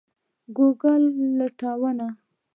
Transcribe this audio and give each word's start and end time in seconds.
ګوګل 0.55 1.03
لټون 1.37 1.99